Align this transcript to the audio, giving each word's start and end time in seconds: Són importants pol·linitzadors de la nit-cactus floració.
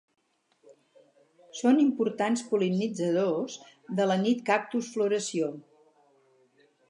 Són 1.57 1.81
importants 1.83 2.43
pol·linitzadors 2.53 3.59
de 3.99 4.09
la 4.13 4.17
nit-cactus 4.23 4.91
floració. 4.97 5.53